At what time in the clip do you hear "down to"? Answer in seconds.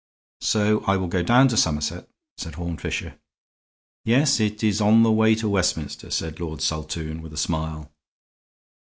1.21-1.57